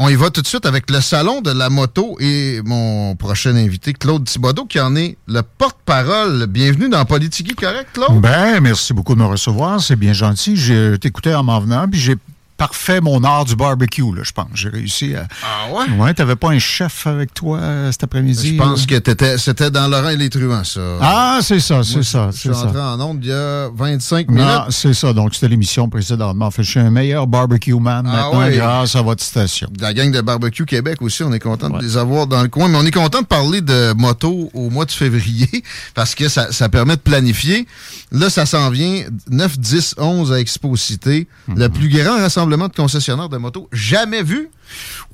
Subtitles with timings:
[0.00, 3.56] On y va tout de suite avec le salon de la moto et mon prochain
[3.56, 6.46] invité, Claude Thibodeau, qui en est le porte-parole.
[6.46, 8.20] Bienvenue dans Politique correct, Claude?
[8.20, 9.82] Ben, merci beaucoup de me recevoir.
[9.82, 10.56] C'est bien gentil.
[10.56, 12.14] J'ai t'écoutais en m'en venant, puis j'ai
[12.58, 14.48] parfait mon art du barbecue, là, je pense.
[14.52, 15.26] J'ai réussi à.
[15.42, 15.96] Ah ouais?
[15.96, 18.56] Ouais, t'avais pas un chef avec toi euh, cet après-midi?
[18.56, 18.86] Je pense là?
[18.86, 20.80] que t'étais- c'était dans Laurent et les Truands, ça.
[21.00, 22.66] Ah, c'est ça, c'est Moi, ça, Je suis c'est ça.
[22.66, 24.50] entré en onde il y a 25 Non, minutes.
[24.70, 25.12] c'est ça.
[25.12, 26.50] Donc, c'était l'émission précédemment.
[26.50, 28.56] Fait, je suis un meilleur barbecue man Ah maintenant ouais.
[28.56, 29.68] grâce à votre station.
[29.80, 31.78] La gang de Barbecue Québec aussi, on est content Ouais.
[31.78, 32.68] de les avoir dans le coin.
[32.68, 35.62] Mais on est content de parler de moto au mois de février
[35.94, 37.66] parce que ça, ça permet de planifier.
[38.10, 41.28] Là, ça s'en vient 9, 10, 11 à Expo-Cité.
[41.46, 41.58] Mhm.
[41.58, 44.48] Le plus grand rassemblement de concessionnaires de moto jamais vu.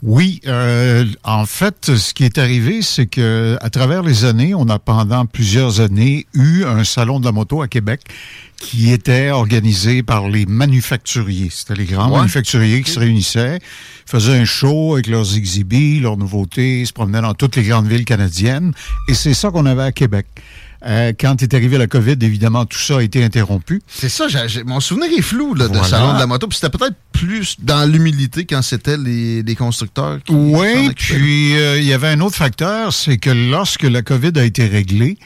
[0.03, 4.69] Oui, euh, en fait, ce qui est arrivé, c'est que à travers les années, on
[4.69, 8.01] a pendant plusieurs années eu un salon de la moto à Québec
[8.57, 11.49] qui était organisé par les manufacturiers.
[11.51, 12.19] C'était les grands Ouais.
[12.19, 13.59] manufacturiers qui se réunissaient,
[14.07, 18.05] faisaient un show avec leurs exhibits, leurs nouveautés, se promenaient dans toutes les grandes villes
[18.05, 18.73] canadiennes.
[19.09, 20.27] Et c'est ça qu'on avait à Québec.
[20.87, 23.81] Euh, quand est arrivé la COVID, évidemment, tout ça a été interrompu.
[23.89, 24.27] C'est ça,
[24.67, 25.89] mon souvenir est flou là, de Voilà.
[25.89, 26.47] salon de la moto.
[26.47, 31.78] Puis c'était peut-être plus dans l'humilité quand c'était les, les constructeurs qui Oui, puis euh,
[31.78, 35.16] il y avait un autre facteur, c'est que lorsque la COVID a été réglée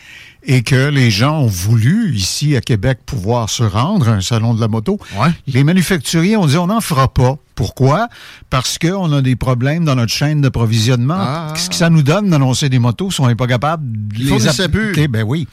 [0.44, 4.54] et que les gens ont voulu, ici à Québec, pouvoir se rendre à un salon
[4.54, 5.30] de la moto, Ouais.
[5.46, 7.36] les manufacturiers ont dit on n'en fera pas.
[7.54, 8.08] Pourquoi?
[8.50, 11.16] Parce qu'on a des problèmes dans notre chaîne d'approvisionnement.
[11.18, 11.54] Ah.
[11.56, 14.60] Ce que ça nous donne d'annoncer des motos si on n'est pas capable de les
[14.60, 15.08] appliquer.
[15.08, 15.48] Ben oui.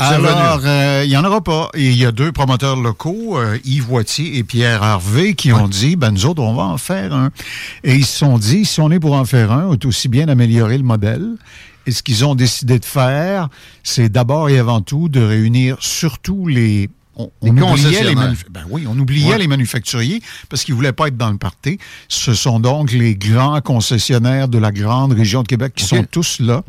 [0.00, 1.68] Alors, euh, il n'y en aura pas.
[1.74, 5.68] Et il y a deux promoteurs locaux, euh, Yves Voitier et Pierre Harvey, qui ont
[5.68, 7.30] dit, ben nous autres, on va en faire un.
[7.84, 10.08] Et ils se sont dit, si on est pour en faire un, on est aussi
[10.08, 11.36] bien d'améliorer le modèle.
[11.86, 13.48] Et ce qu'ils ont décidé de faire,
[13.82, 16.88] c'est d'abord et avant tout de réunir surtout les...
[17.16, 18.14] On, oubliait les concessionnaires.
[18.16, 19.38] manuf- ben oui, on oubliait Ouais.
[19.38, 21.78] les manufacturiers parce qu'ils voulaient pas être dans le party.
[22.08, 26.40] Ce sont donc les grands concessionnaires de la grande région de Québec qui sont tous
[26.40, 26.62] là.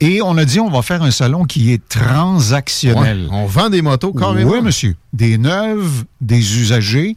[0.00, 3.22] Et on a dit, on va faire un salon qui est transactionnel.
[3.22, 4.50] Ouais, on vend des motos carrément.
[4.52, 4.96] Oui, monsieur.
[5.12, 7.16] Des neuves, des usagers.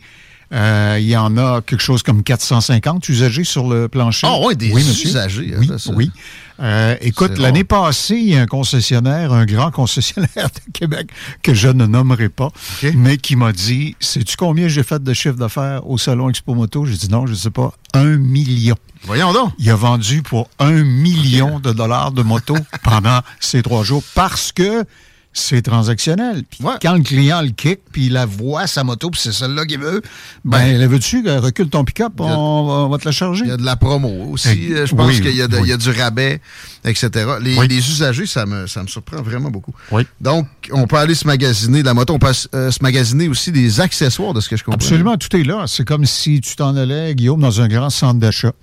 [0.54, 4.28] Euh, Il y en a quelque chose comme 450 usagers sur le plancher.
[4.30, 6.12] Ah ouais, des oui, usagers, Oui, ça, oui.
[6.62, 11.10] Euh, écoute, l'année passée, il y a un concessionnaire, un grand concessionnaire de Québec
[11.44, 12.50] que je ne nommerai pas,
[12.94, 16.86] mais qui m'a dit Sais-tu combien j'ai fait de chiffre d'affaires au Salon Expo Moto?
[16.86, 17.74] J'ai dit non, je ne sais pas.
[17.94, 18.76] Un million.
[19.04, 19.52] Voyons donc.
[19.60, 24.52] Il a vendu pour un million de dollars de moto pendant ces trois jours parce
[24.52, 24.86] que
[25.38, 26.44] c'est transactionnel.
[26.50, 26.76] Puis Ouais.
[26.82, 29.80] quand le client le kick, puis il la voit, sa moto, puis c'est celle-là qu'il
[29.80, 30.02] veut,
[30.46, 32.26] ben, la veux-tu, euh, recule ton pick-up, on,
[32.66, 33.44] va- on va te la charger.
[33.44, 34.74] Il y a de la promo aussi.
[34.74, 35.64] Euh, Je pense oui, qu'il y, a de- oui.
[35.66, 36.40] il y a du rabais,
[36.86, 37.10] etc.
[37.42, 37.68] Les, Oui.
[37.68, 39.74] les usagers, ça me, ça me surprend vraiment beaucoup.
[39.92, 40.04] Oui.
[40.22, 42.14] Donc, on peut aller se magasiner de la moto.
[42.14, 44.76] On peut euh, se magasiner aussi des accessoires de ce que je comprends.
[44.78, 45.66] Absolument, tout est là.
[45.68, 48.54] C'est comme si tu t'en allais, Guillaume, dans un grand centre d'achat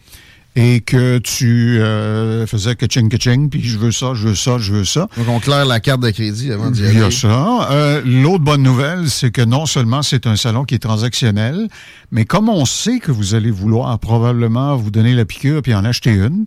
[0.55, 4.35] et que tu euh, faisais que ching que ching, puis je veux ça, je veux
[4.35, 5.09] ça, je veux ça.
[5.17, 7.11] Donc, on claire la carte de crédit avant d'y Il y a aller.
[7.11, 7.71] ça.
[7.71, 11.69] Euh, L'autre bonne nouvelle, c'est que non seulement c'est un salon qui est transactionnel,
[12.11, 15.85] mais comme on sait que vous allez vouloir probablement vous donner la piqûre puis en
[15.87, 16.45] acheter une,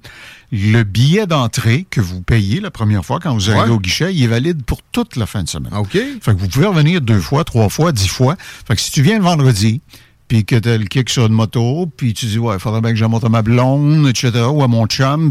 [0.51, 3.75] le billet d'entrée que vous payez la première fois quand vous arrivez Ouais.
[3.75, 5.73] au guichet, il est valide pour toute la fin de semaine.
[5.75, 5.93] OK.
[6.21, 8.35] Fait que vous pouvez revenir deux fois, trois fois, dix fois.
[8.67, 9.81] Fait que si tu viens le vendredi,
[10.27, 12.81] puis que tu as le kick sur une moto, puis tu dis, ouais, il faudrait
[12.81, 15.29] bien que je monte à ma blonde, etc., ou à mon chum,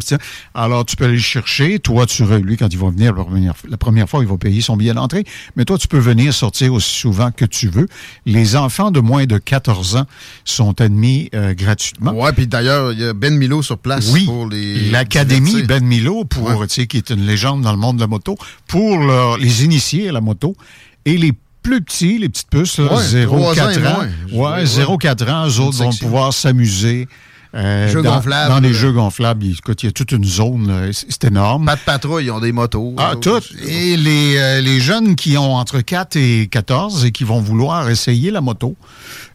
[0.55, 1.79] alors tu peux aller le chercher.
[1.79, 4.61] Toi, tu lui, quand il va venir la première, la première fois, il va payer
[4.61, 5.25] son billet d'entrée.
[5.57, 7.87] Mais toi, tu peux venir sortir aussi souvent que tu veux.
[8.27, 10.07] Les enfants de moins de 14 ans
[10.45, 12.13] sont admis euh, gratuitement.
[12.13, 14.91] Ouais, puis d'ailleurs, il y a Ben Milo sur place Oui, pour les.
[14.91, 15.63] l'Académie.
[15.65, 16.67] Ben Milo, pour, Ouais.
[16.67, 18.37] tu sais, qui est une légende dans le monde de la moto,
[18.69, 20.57] pour leur- les initier à la moto
[21.05, 21.33] et les
[21.65, 24.05] plus petits, les petites puces, là, Ouais, 0-4 trois ans moins.
[24.05, 27.09] Ouais, vois, 0-4 ans, eux autres vont pouvoir s'amuser.
[27.57, 28.21] euh, dans.
[28.49, 29.47] Dans les jeux gonflables.
[29.47, 31.67] Écoute, il y a toute une zone, c'est énorme.
[31.67, 32.95] Pas de patrouille, ils ont des motos.
[32.99, 33.29] Ah, Eux tout.
[33.31, 33.47] autres.
[33.67, 37.89] Et les, euh, les jeunes qui ont entre 4 et 14 et qui vont vouloir
[37.91, 38.75] essayer la moto,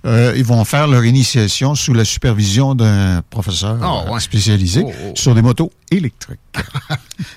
[0.06, 4.20] euh, ils vont faire leur initiation sous la supervision d'un professeur Ah, euh, ouais.
[4.20, 5.12] spécialisé Oh, oh.
[5.16, 6.40] sur des motos électriques.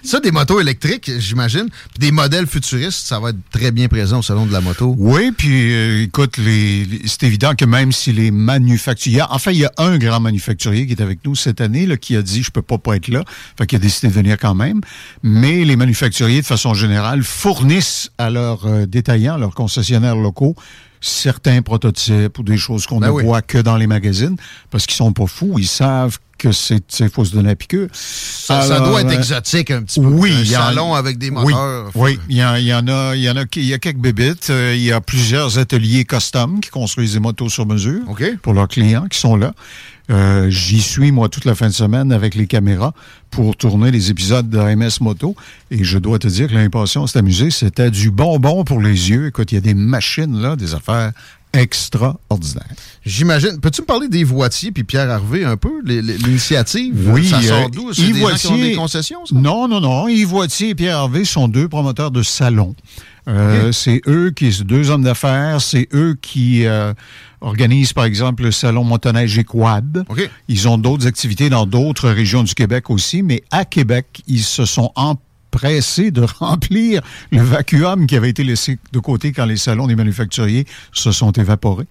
[0.04, 1.68] Ça, des motos électriques, j'imagine.
[1.90, 4.94] Puis des modèles futuristes, ça va être très bien présent au Salon de la moto.
[4.98, 9.22] Oui, puis euh, écoute, les, les- c'est évident que même si les manufacturiers...
[9.30, 12.14] Enfin, il y a un grand manufacturier qui est avec nous cette année là, qui
[12.16, 13.24] a dit «je peux pas pas être là»,
[13.58, 14.80] fait qu'il a décidé de venir quand même.
[15.22, 20.54] Mais les manufacturiers, de façon générale, fournissent à leurs euh, détaillants, leurs concessionnaires locaux,
[21.02, 23.24] certains prototypes ou des choses qu'on Ben ne oui.
[23.24, 24.36] voit que dans les magazines,
[24.70, 26.82] parce qu'ils sont pas fous, ils savent que c'est
[27.12, 27.88] faut se donner la piqûre.
[27.92, 30.06] Ça, ça doit être euh, exotique un petit peu.
[30.06, 31.90] oui, un salon avec des moteurs.
[31.94, 33.78] Oui, il y, en- il y en a, il y en a, il y a
[33.78, 34.50] quelques bébites.
[34.50, 38.24] euh, il y a plusieurs ateliers custom qui construisent des motos sur mesure OK.
[38.42, 39.52] pour leurs clients qui sont là.
[40.12, 42.92] Euh, J'y suis, moi, toute la fin de semaine avec les caméras
[43.30, 45.34] pour tourner les épisodes d'AMS Moto.
[45.70, 47.50] Et je dois te dire que on s'est amusé.
[47.50, 49.26] C'était du bonbon pour les yeux.
[49.28, 51.12] Écoute, il y a des machines, là, des affaires
[51.54, 52.64] extraordinaires.
[53.04, 53.58] J'imagine.
[53.60, 56.94] Peux-tu me parler des Voitiers puis Pierre Harvey un peu, l'initiative?
[57.12, 57.92] Oui, Ça euh, sort d'où?
[57.92, 59.34] C'est Yves des gens qui ont Voitier- des concessions, ça?
[59.34, 60.08] Non, non, non.
[60.08, 62.74] Yves Voitier et Pierre Harvey sont deux promoteurs de salons.
[63.28, 66.92] Euh, C'est eux qui, deux hommes d'affaires, c'est eux qui euh,
[67.42, 70.04] organisent, par exemple, le salon motoneige et quad.
[70.48, 74.64] Ils ont d'autres activités dans d'autres régions du Québec aussi, mais à Québec, ils se
[74.64, 79.86] sont empressés de remplir le vacuum qui avait été laissé de côté quand les salons
[79.86, 81.88] des manufacturiers se sont évaporés.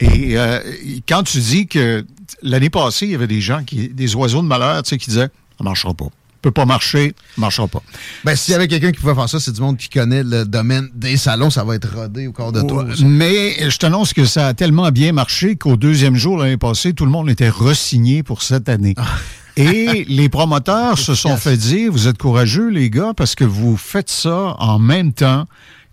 [0.00, 0.60] Et euh,
[1.08, 2.04] quand tu dis que
[2.42, 5.10] l'année passée, il y avait des gens, qui, des oiseaux de malheur, tu sais, qui
[5.10, 6.08] disaient, ça marchera pas.
[6.42, 7.82] Peut pas marcher, marchera pas.
[8.24, 10.44] Ben, s'il y avait quelqu'un qui pouvait faire ça, c'est du monde qui connaît le
[10.44, 11.50] domaine des salons.
[11.50, 12.86] Ça va être rodé au corps de toi.
[13.04, 17.04] Mais je t'annonce que ça a tellement bien marché qu'au deuxième jour l'année passée, tout
[17.04, 18.94] le monde était resigné pour cette année.
[19.56, 23.76] Et les promoteurs se sont fait dire, vous êtes courageux les gars parce que vous
[23.76, 25.46] faites ça en même temps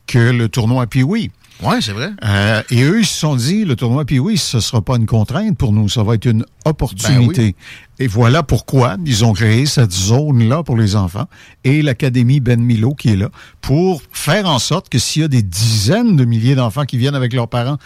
[0.06, 1.32] que le tournoi Pee-Wee.
[1.64, 2.12] Oui, c'est vrai.
[2.24, 5.08] Euh, et eux, ils se sont dit, le tournoi Pee-Wee, ce ne sera pas une
[5.08, 7.56] contrainte pour nous, ça va être une opportunité.
[8.00, 11.26] Et voilà pourquoi ils ont créé cette zone-là pour les enfants
[11.64, 13.30] et l'Académie Ben Milo qui est là
[13.62, 17.16] pour faire en sorte que s'il y a des dizaines de milliers d'enfants qui viennent
[17.16, 17.78] avec leurs parents,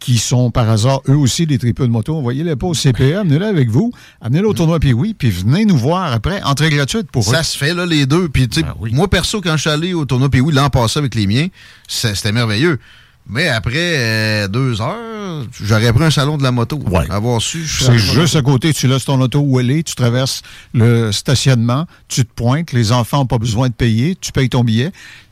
[0.00, 3.46] qui sont par hasard eux aussi des tripeux de moto, envoyez-les pas au CPA, amenez-les
[3.46, 7.34] avec vous, amenez-les au tournoi Pee-Wee, puis venez nous voir après, entrée gratuite pour eux.
[7.34, 8.28] Ça se fait, là, les deux.
[8.28, 8.90] Puis, tu sais, Ben oui.
[8.92, 11.46] moi, perso, quand je suis allé au tournoi puis oui, l'an passé avec les miens,
[11.86, 12.78] c'était merveilleux.
[13.30, 16.78] Mais après euh, deux heures, j'aurais pris un salon de la moto.
[16.86, 17.08] Ouais.
[17.10, 17.66] Avoir su.
[17.66, 20.42] C'est juste à côté, tu laisses ton auto où elle est, tu traverses
[20.74, 24.64] le stationnement, tu te pointes, les enfants n'ont pas besoin de payer, tu payes ton
[24.64, 24.90] billet,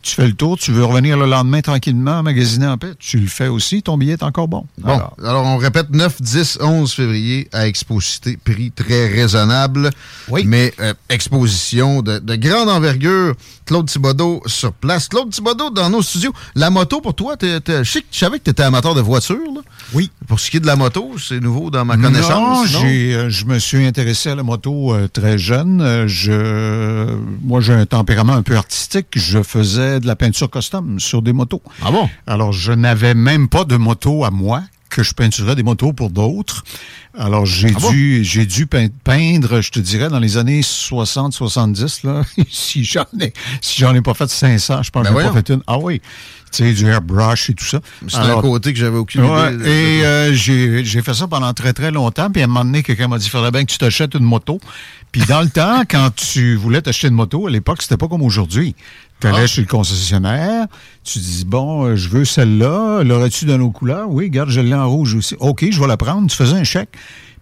[0.08, 3.26] tu fais le tour, tu veux revenir le lendemain tranquillement, magasiner en paix, tu le
[3.26, 4.66] fais aussi, ton billet est encore bon.
[4.78, 9.90] Bon, Alors, alors, on répète 9, 10, 11 février à Exposité, prix très raisonnable.
[10.28, 10.42] Oui.
[10.46, 13.34] Mais euh, exposition de, de grande envergure.
[13.66, 15.08] Claude Thibodeau sur place.
[15.08, 16.32] Claude Thibodeau dans nos studios.
[16.54, 18.94] La moto, pour toi, t'es- t'es- je sais que- je savais que tu étais amateur
[18.94, 19.36] de voiture.
[19.54, 19.60] là.
[19.92, 20.10] oui.
[20.26, 22.72] Pour ce qui est de la moto, c'est nouveau dans ma connaissance.
[22.72, 26.06] Non, j'ai, euh, je me suis intéressé à la moto euh, très jeune.
[26.06, 29.06] Je, moi, j'ai un tempérament un peu artistique.
[29.16, 31.62] Je faisais de la peinture custom sur des motos.
[31.82, 32.08] Ah bon?
[32.26, 36.08] Alors, je n'avais même pas de moto à moi, que je peinturais des motos pour
[36.10, 36.64] d'autres.
[37.16, 37.90] Alors, j'ai Ah bon?
[37.90, 42.22] dû, j'ai dû pein- peindre, je te dirais, dans les années 60, 70, là.
[42.50, 45.28] si j'en ai, si j'en ai pas fait 500, je pense Ben que j'en ai
[45.30, 45.62] pas fait une.
[45.66, 46.00] Ah oui.
[46.50, 47.80] Tu sais, du airbrush et tout ça.
[48.08, 49.68] C'est un côté que j'avais aucune Ouais, idée.
[49.68, 52.30] et euh, j'ai j'ai fait ça pendant très, très longtemps.
[52.30, 54.58] Puis à un moment donné, quelqu'un m'a dit, faudrait bien que tu t'achètes une moto.
[55.12, 58.22] Puis dans le temps, quand tu voulais t'acheter une moto, à l'époque, c'était pas comme
[58.22, 58.74] aujourd'hui.
[59.20, 59.46] Tu allais Ah.
[59.46, 60.66] chez le concessionnaire,
[61.02, 64.08] tu dis, bon, euh, je veux celle-là, l'aurais-tu dans nos couleurs?
[64.08, 65.34] Oui, regarde, je l'ai en rouge aussi.
[65.40, 66.28] OK, je vais la prendre.
[66.30, 66.90] Tu faisais un chèque.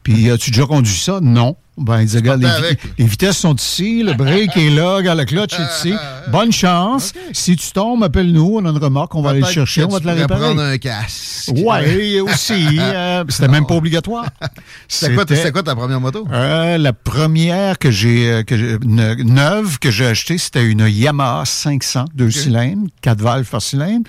[0.03, 1.19] Puis as-tu déjà conduit ça?
[1.21, 1.57] Non.
[1.79, 5.19] Ben, il disait, regarde, les, vi- les vitesses sont ici, le break est là, regarde,
[5.19, 5.95] la clutch est ici.
[6.29, 7.13] Bonne chance.
[7.33, 10.01] Si tu tombes, appelle-nous, on a une remorque, on va aller le chercher, on va
[10.01, 10.41] te la réparer.
[10.41, 11.53] prendre un casque.
[11.55, 12.67] Ouais, aussi.
[12.81, 14.27] euh, c'était même pas obligatoire.
[14.89, 16.27] C'était quoi, quoi ta première moto?
[16.33, 22.31] Euh, la première que j'ai, euh, neuve que j'ai achetée, c'était une Yamaha 500, deux
[22.31, 24.09] cylindres, quatre valves par cylindre.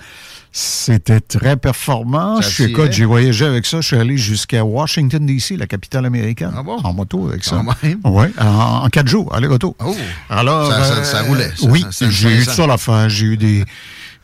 [0.60, 2.42] C'était très performant.
[2.42, 3.80] Ça Je suis, écoute, j'ai voyagé avec ça.
[3.80, 6.50] Je suis allé jusqu'à Washington, D.C., la capitale américaine.
[6.56, 6.78] Ah bon?
[6.82, 7.62] En moto avec ça.
[7.82, 8.00] Même.
[8.04, 8.44] Oui, en,
[8.84, 9.76] en quatre jours, aller-retour.
[9.78, 9.94] Oh.
[10.28, 11.66] Alors, Ça- ça- euh, ça roulait, ça.
[11.68, 13.08] oui, j'ai eu ça à la fin.
[13.08, 13.64] J'ai eu des,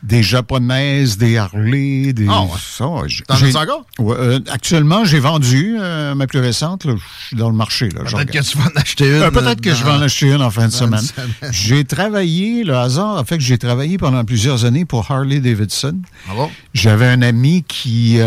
[0.05, 2.27] des japonaises, des Harley, des...
[2.29, 2.49] Ah ouais.
[2.59, 2.85] ça,
[3.27, 3.85] T'en as encore?
[3.97, 6.85] Ouais, euh, actuellement, j'ai vendu euh, ma plus récente.
[6.85, 7.89] là, je suis dans le marché.
[7.89, 9.13] Peut-être que tu vas en acheter une.
[9.23, 10.99] Euh, Peut-être que je vais en acheter une en fin de une semaine.
[11.01, 11.29] semaine.
[11.51, 15.97] J'ai travaillé, le hasard a fait que j'ai travaillé pendant plusieurs années pour Harley Davidson.
[16.29, 16.51] Ah bon?
[16.73, 18.19] J'avais un ami qui,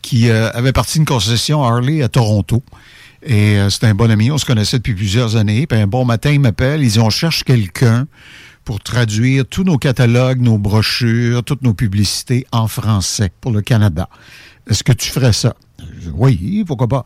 [0.00, 2.62] qui avait parti d'une concession Harley à Toronto.
[3.26, 5.66] Et c'était un bon ami, on se connaissait depuis plusieurs années.
[5.66, 8.06] Puis un bon matin, il m'appelle, il dit on cherche quelqu'un
[8.64, 14.08] pour traduire tous nos catalogues, nos brochures, toutes nos publicités en français pour le Canada.
[14.68, 15.54] Est-ce que tu ferais ça?
[16.14, 17.04] Oui, pourquoi pas.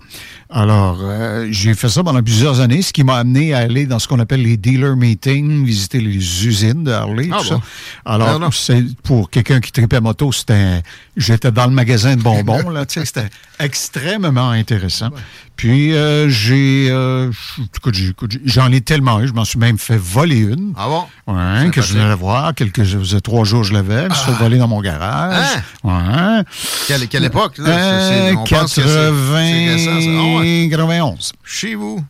[0.51, 3.99] Alors, euh, j'ai fait ça pendant plusieurs années, ce qui m'a amené à aller dans
[3.99, 7.57] ce qu'on appelle les dealer meetings, visiter les usines de Harley, Ah tout bon?
[7.57, 7.61] ça.
[8.05, 8.51] Alors, Non, non.
[8.53, 10.83] c'est pour quelqu'un qui tripait moto, c'était
[11.19, 15.11] j'étais dans le magasin de bonbons là, tu sais, c'était extrêmement intéressant.
[15.57, 17.31] Puis euh, j'ai euh,
[18.45, 20.73] j'en ai tellement eu, je m'en suis même fait voler une.
[20.77, 21.05] Ah bon?
[21.35, 24.15] Ouais, que je venais la voir, quelques je faisais trois jours je l'avais, je me
[24.15, 25.45] suis fait voler dans mon garage.
[25.85, 26.43] Ouais.
[26.87, 27.59] Quelle, quelle époque?
[27.59, 27.69] Là?
[27.69, 30.11] Euh, C'est- c'est- on pense que c'est- c'est récent, ça.
[30.35, 30.69] Ah ouais.
[30.71, 31.33] 91.
[31.45, 32.05] Chez vous?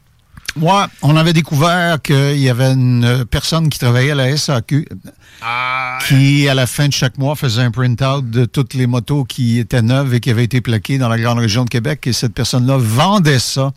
[0.60, 4.88] Ouais, on avait découvert qu'il y avait une personne qui travaillait à la SAQ
[5.42, 9.24] Ah, qui, à la fin de chaque mois, faisait un print-out de toutes les motos
[9.24, 12.06] qui étaient neuves et qui avaient été plaquées dans la grande région de Québec.
[12.06, 13.72] Et cette personne-là vendait ça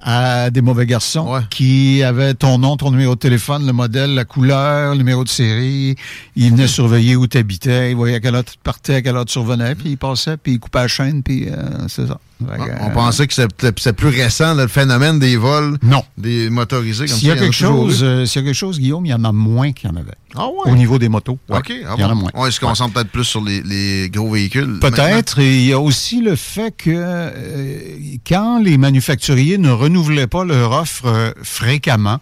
[0.00, 1.40] à des mauvais garçons Ouais.
[1.50, 5.28] qui avaient ton nom, ton numéro de téléphone, le modèle, la couleur, le numéro de
[5.28, 5.96] série.
[6.36, 9.16] Il venait surveiller où tu habitais, il voyait à quelle heure tu partais, à quelle
[9.16, 11.56] heure tu revenais, puis il passait, puis il coupait la chaîne, puis euh,
[11.88, 12.18] c'est ça.
[12.40, 16.04] Que, on pensait que c'était plus récent, là, le phénomène des vols Non.
[16.16, 17.06] des motorisés.
[17.06, 18.04] comme S'il y a quelque chose, eu.
[18.04, 19.96] euh, s'il y a quelque chose, Guillaume, il y en a moins qu'il y en
[19.96, 20.12] avait.
[20.36, 20.70] Ah ouais?
[20.70, 21.38] Au niveau des motos.
[21.48, 21.72] OK.
[21.84, 22.30] Ah il y en a moins.
[22.30, 22.50] Qu'on Ouais.
[22.52, 24.78] sent peut-être plus sur les, les gros véhicules?
[24.80, 25.40] Peut-être.
[25.40, 27.30] Et il y a aussi le fait que euh,
[28.26, 32.18] quand les manufacturiers ne renouvelaient pas leur offre euh, fréquemment,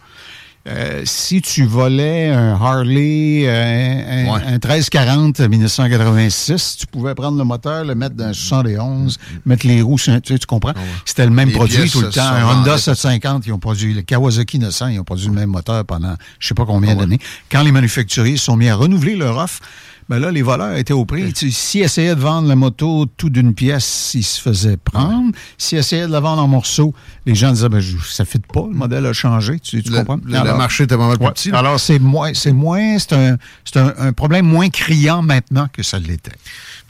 [0.68, 4.40] euh, si tu volais un Harley, euh, un, Ouais.
[4.46, 9.80] un 1340 1986, tu pouvais prendre le moteur, le mettre dans un 71, mettre les
[9.82, 10.72] roues, tu, sais, tu comprends?
[11.04, 12.22] C'était le même Les produit tout le temps.
[12.22, 12.82] Un Honda vendues.
[12.82, 16.48] 750, ils ont produit, le Kawasaki 900, ils ont produit le même moteur pendant je
[16.48, 17.18] sais pas combien d'années.
[17.50, 19.60] Quand les manufacturiers se sont mis à renouveler leur offre,
[20.08, 21.32] ben là, les voleurs étaient au prix.
[21.32, 25.32] Tu- S'ils essayaient de vendre la moto tout d'une pièce, ils se faisaient prendre.
[25.58, 26.94] S'ils essayaient de la vendre en morceaux,
[27.26, 29.58] les gens disaient, ben, ça ne fit pas, le modèle a changé.
[29.58, 30.18] Tu, tu Le, comprends?
[30.24, 31.32] le- le marché était pas mal plus Ouais.
[31.32, 31.50] petit.
[31.50, 31.58] là.
[31.58, 35.82] Alors, c'est moins, c'est moins, c'est un, c'est un, un problème moins criant maintenant que
[35.82, 36.32] ça l'était.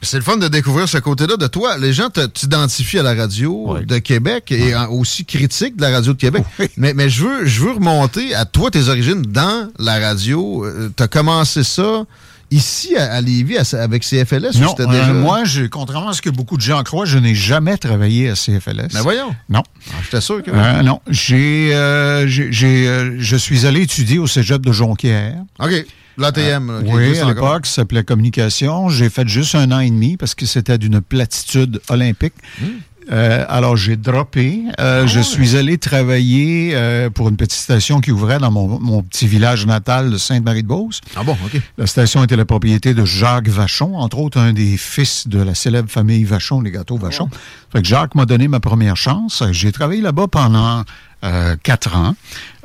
[0.02, 1.78] C'est le fun de découvrir ce côté-là de toi.
[1.78, 6.18] Les gens t'identifient à la radio de Québec et aussi critique de la radio de
[6.18, 6.44] Québec.
[6.58, 6.68] Oui.
[6.76, 10.66] Mais, mais je veux je veux remonter à toi, tes origines dans la radio.
[10.96, 12.04] tu as commencé ça
[12.50, 16.22] ici à, à Lévis à- avec CFLS ou Non, euh, moi, je, contrairement à ce
[16.22, 18.88] que beaucoup de gens croient, je n'ai jamais travaillé à CFLS.
[18.94, 19.34] Mais voyons.
[19.48, 19.62] Non.
[19.90, 20.50] Ah, J'étais sûr que...
[20.50, 21.00] Euh, non.
[21.08, 25.36] J'ai, euh, euh, je suis allé étudier au cégep de Jonquière.
[25.58, 25.84] OK.
[26.18, 26.82] L'ATM.
[26.84, 28.88] qui oui, à l'époque, ça s'appelait communication.
[28.88, 32.32] J'ai fait juste un an et demi parce que c'était d'une platitude olympique.
[32.60, 32.64] Hmm.
[33.10, 34.62] Euh, alors, j'ai droppé.
[34.80, 38.80] Euh, Ah je suis allé travailler euh, pour une petite station qui ouvrait dans mon,
[38.80, 41.00] mon petit village natal de Sainte-Marie-de-Beauce.
[41.14, 41.60] Ah bon, OK.
[41.78, 45.54] La station était la propriété de Jacques Vachon, entre autres un des fils de la
[45.54, 47.28] célèbre famille Vachon, les gâteaux Vachon.
[47.72, 49.42] Fait que Jacques m'a donné ma première chance.
[49.52, 50.82] J'ai travaillé là-bas pendant
[51.24, 52.14] euh, quatre ans.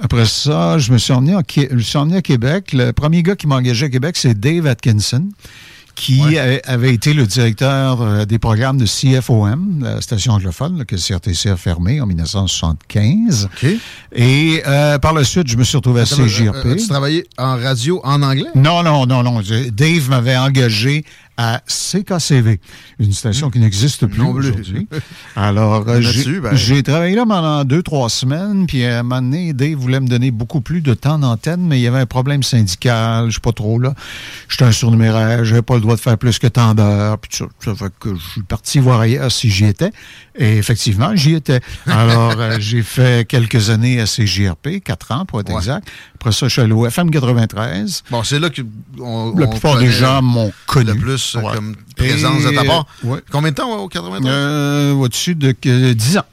[0.01, 2.73] Après ça, je me suis emmené, en Qué- je me suis emmené à Québec.
[2.73, 5.29] Le premier gars qui m'a engagé à Québec, c'est Dave Atkinson
[6.03, 10.85] qui a- avait été le directeur euh, des programmes de CFOM, la station anglophone, là,
[10.85, 13.49] que le CRTC a fermé en 1975.
[13.63, 13.69] OK.
[14.13, 16.55] Et euh, par la suite, je me suis retrouvé à Attends, CJRP.
[16.55, 18.49] euh, euh, tu travaillais en radio en anglais?
[18.55, 19.41] Non, non, non, non.
[19.71, 21.05] Dave m'avait engagé
[21.37, 22.59] à CKCV,
[22.99, 24.49] une station qui n'existe plus Non plus.
[24.49, 24.87] aujourd'hui.
[25.35, 29.21] Alors, euh, j'ai ben- j'ai travaillé là pendant deux, trois semaines, puis à un moment
[29.21, 32.05] donné, Dave voulait me donner beaucoup plus de temps d'antenne, mais il y avait un
[32.05, 33.93] problème syndical, je sais pas trop, là.
[34.49, 37.47] J'étais un surnuméraire, j'avais pas le droit de faire plus que tant d'heures, puis tout
[37.59, 39.91] ça, ça fait que je suis parti voir ailleurs si j'y étais.
[40.37, 41.59] Et effectivement, j'y étais.
[41.87, 45.57] Alors, euh, j'ai fait quelques années à CJRP, quatre ans pour être Ouais.
[45.57, 45.87] exact.
[46.21, 48.03] Après ça, je suis allé au FM 93.
[48.11, 48.61] Bon, c'est là que
[48.99, 50.91] on, La on plupart des gens m'ont connu.
[50.93, 51.55] le plus euh, Ouais.
[51.55, 52.85] comme présence de ta Et, part.
[53.03, 53.19] ouais.
[53.31, 54.31] Combien de temps au 93?
[54.31, 56.25] Euh, au-dessus de que- 10 ans.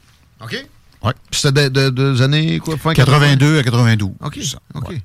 [0.43, 0.63] OK.
[1.03, 1.13] Ouais.
[1.31, 4.11] Puis C'était de, de- des années, quoi, fin 82 à 92.
[4.23, 4.39] OK.
[4.43, 4.89] Ça, OK.
[4.89, 5.01] ouais.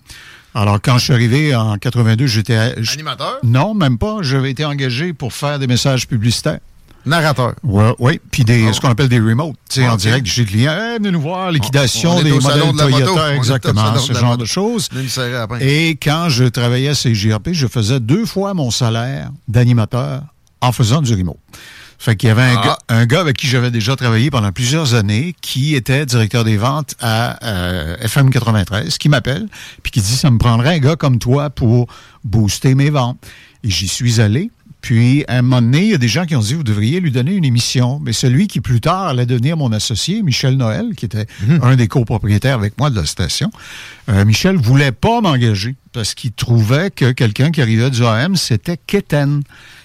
[0.54, 2.74] Alors, quand je suis arrivé en 82, j'étais...
[2.92, 3.38] Animateur?
[3.42, 4.18] Non, même pas.
[4.20, 6.60] J'avais été engagé pour faire des messages publicitaires.
[7.06, 7.54] Narrateur.
[7.62, 8.20] Oui, ouais.
[8.30, 8.72] puis des, Oh.
[8.72, 10.00] ce qu'on appelle des remotes, tu sais, Ah, en ok.
[10.00, 10.72] direct chez le client.
[10.72, 12.88] Hey, venez nous voir, liquidation des modèles de moto.
[12.88, 14.42] Toyota, exactement, ce de genre moto.
[14.42, 14.88] de choses.
[15.60, 20.22] Et quand je travaillais à CJRP, je faisais deux fois mon salaire d'animateur
[20.60, 21.36] en faisant du remote.
[21.98, 22.64] Fait qu'il y avait un, Ah.
[22.64, 26.56] gars, un gars avec qui j'avais déjà travaillé pendant plusieurs années, qui était directeur des
[26.56, 29.46] ventes à euh, FM 93, qui m'appelle,
[29.82, 31.86] puis qui dit, ça me prendrait un gars comme toi pour
[32.24, 33.18] booster mes ventes.
[33.62, 34.50] Et j'y suis allé.
[34.84, 37.00] Puis, à un moment donné, il y a des gens qui ont dit, vous devriez
[37.00, 38.00] lui donner une émission.
[38.04, 41.24] Mais celui qui, plus tard, allait à mon associé, Michel Noël, qui était
[41.62, 43.50] un des copropriétaires avec moi de la station,
[44.10, 48.76] euh, Michel voulait pas m'engager parce qu'il trouvait que quelqu'un qui arrivait du AM, c'était
[48.76, 49.40] Kéten.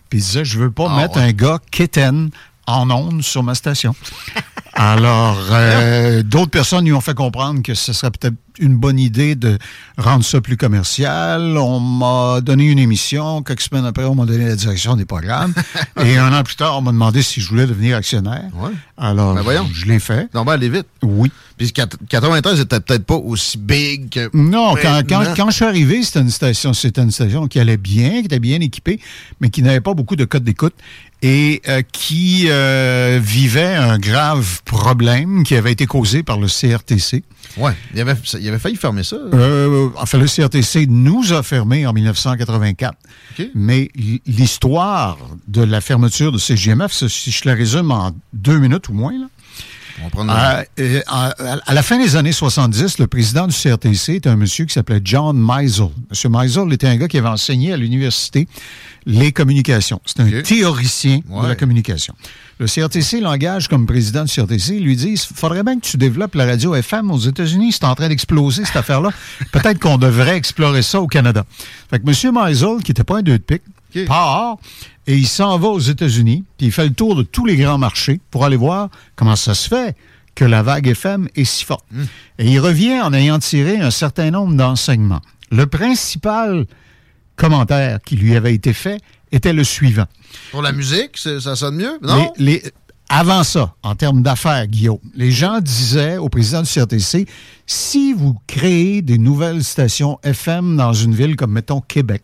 [0.09, 1.21] Puis il disait, je veux pas Ah, mettre ouais.
[1.21, 2.29] un gars Kéten
[2.71, 3.95] en onde sur ma station.
[4.73, 9.35] Alors, euh, d'autres personnes lui ont fait comprendre que ce serait peut-être une bonne idée
[9.35, 9.57] de
[9.97, 11.57] rendre ça plus commercial.
[11.57, 13.41] On m'a donné une émission.
[13.41, 15.53] Quelques semaines après, on m'a donné la direction des programmes.
[16.03, 18.45] Et un an plus tard, on m'a demandé si je voulais devenir actionnaire.
[18.53, 18.71] Ouais.
[18.97, 19.67] Alors, Ben voyons.
[19.73, 20.29] je l'ai fait.
[20.33, 20.87] Non, ben, aller vite.
[21.01, 21.31] Oui.
[21.57, 24.29] Puis quat- 93 c'était peut-être pas aussi big que.
[24.33, 25.01] Non, quand,
[25.35, 28.39] quand je suis arrivé, c'était une station, c'était une station qui allait bien, qui était
[28.39, 28.99] bien équipée,
[29.41, 30.73] mais qui n'avait pas beaucoup de codes d'écoute
[31.21, 37.23] et euh, qui euh, vivait un grave problème qui avait été causé par le CRTC.
[37.57, 39.17] Ouais, il avait, il avait failli fermer ça.
[39.33, 42.95] Euh, enfin, le CRTC nous a fermé en 1984.
[43.37, 43.47] OK.
[43.53, 43.89] Mais
[44.25, 49.13] l'histoire de la fermeture de CGMF, si je la résume en deux minutes ou moins,
[49.13, 49.27] là,
[50.33, 51.33] à, euh, à-
[51.65, 55.01] à la fin des années 70, le président du CRTC était un monsieur qui s'appelait
[55.03, 55.89] John Meisel.
[56.09, 58.47] Monsieur Meisel était un gars qui avait enseigné à l'université
[59.05, 60.01] les communications.
[60.05, 62.13] C'est un théoricien de la communication.
[62.59, 64.75] Le CRTC l'engage comme président du CRTC.
[64.75, 67.71] Il lui dit, il faudrait bien que tu développes la radio FM aux États-Unis.
[67.71, 69.11] C'est en train d'exploser, cette affaire-là.
[69.53, 71.45] Peut-être qu'on devrait explorer ça au Canada.
[71.89, 72.33] Fait que M.
[72.35, 73.61] Meisel, qui n'était pas un deux de pique,
[73.95, 74.05] Ok.
[74.05, 74.57] part
[75.07, 77.77] et il s'en va aux États-Unis, puis il fait le tour de tous les grands
[77.79, 79.95] marchés pour aller voir comment ça se fait
[80.35, 81.85] que la vague FM est si forte.
[82.37, 85.21] Et il revient en ayant tiré un certain nombre d'enseignements.
[85.51, 86.65] Le principal
[87.35, 90.05] commentaire qui lui avait été fait était le suivant.
[90.51, 91.97] Pour la musique, ça sonne mieux?
[92.01, 92.31] Non?
[92.37, 92.63] Les- les-
[93.11, 97.25] avant ça, en termes d'affaires, Guillaume, les gens disaient au président du CRTC,
[97.65, 102.23] si vous créez des nouvelles stations FM dans une ville comme, mettons, Québec,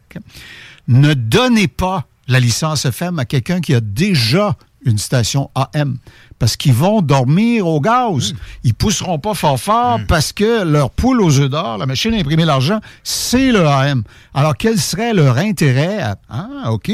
[0.87, 5.97] ne donnez pas la licence FM à quelqu'un qui a déjà une station AM.
[6.37, 8.33] Parce qu'ils vont dormir au gaz.
[8.63, 12.17] Ils pousseront pas fort fort parce que leur poule aux œufs d'or, la machine à
[12.17, 14.03] imprimer l'argent, c'est le AM.
[14.33, 16.17] Alors, quel serait leur intérêt à...
[16.29, 16.91] Ah, OK.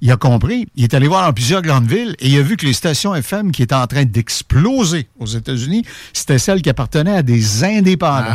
[0.00, 0.66] Il a compris.
[0.74, 3.14] Il est allé voir dans plusieurs grandes villes et il a vu que les stations
[3.14, 8.34] FM qui étaient en train d'exploser aux États-Unis, c'était celles qui appartenaient à des indépendants.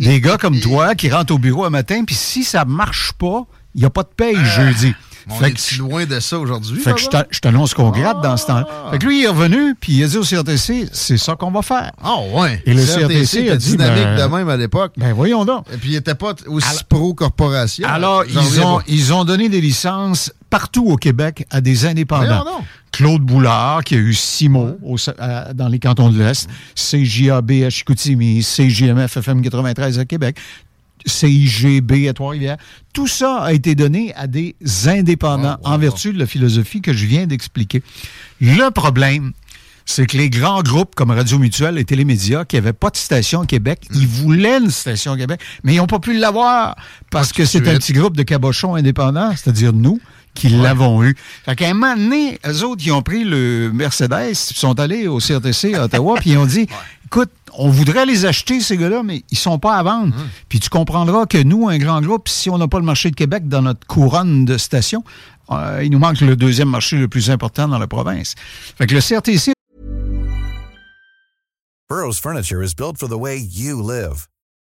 [0.00, 3.46] des gars comme toi qui rentrent au bureau un matin, puis si ça marche pas,
[3.80, 4.94] n'y a pas de paye jeudi.
[5.30, 6.80] On Fait est que loin de ça aujourd'hui.
[6.80, 9.74] fait que je t'annonce qu'on gratte dans ce temps Fait que lui, il est revenu,
[9.78, 11.92] puis il a dit au CRTC, c'est ça qu'on va faire.
[12.02, 12.62] Ah ouais.
[12.64, 14.92] Et le CRTC était a dit, dynamique ben- de même à l'époque.
[14.96, 15.66] Ben voyons donc.
[15.70, 17.86] Et puis il était pas aussi pro-corporation.
[17.86, 22.44] Alors, ils ont, ils ont donné des licences partout au Québec à des indépendants.
[22.90, 27.50] Claude Boulard, qui a eu six mots au- à- dans les cantons de l'Est, CJAB
[27.66, 30.38] à Chicoutimi, CJMF FM 93 à Québec,
[31.06, 32.56] CIGB à Trois-Rivières.
[32.92, 34.54] Tout ça a été donné à des
[34.86, 37.82] indépendants Ah, wow, en vertu de la philosophie que je viens d'expliquer.
[38.40, 39.32] Le problème,
[39.84, 43.40] c'est que les grands groupes comme Radio Mutuelle et Télémédia, qui n'avaient pas de station
[43.40, 43.96] au Québec, Hmm.
[43.98, 46.76] ils voulaient une station au Québec, mais ils n'ont pas pu l'avoir
[47.10, 49.98] parce Pas que c'est un petit groupe de cabochons indépendants, c'est-à-dire nous,
[50.34, 51.16] qui l'avons eu.
[51.44, 55.08] Fait qu'à un moment donné, eux autres, ils ont pris le Mercedes, ils sont allés
[55.08, 56.66] au CRTC à Ottawa, puis ils ont dit,
[57.06, 60.14] écoute, on voudrait les acheter, ces gars-là, mais ils sont pas à vendre.
[60.48, 63.16] Puis tu comprendras que nous, un grand groupe, si on n'a pas le marché de
[63.16, 65.02] Québec dans notre couronne de stations,
[65.50, 68.34] euh, il nous manque le deuxième marché le plus important dans la province.
[68.76, 69.52] Fait que le CRTC
[71.88, 74.28] Burrow's furniture is built for the way you live.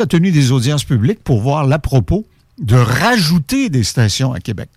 [0.00, 2.26] A tenu des audiences publiques pour voir l'à propos
[2.58, 4.70] de rajouter des stations à Québec.